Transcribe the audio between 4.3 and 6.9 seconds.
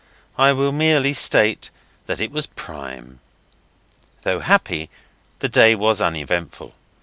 happy, the day was uneventful.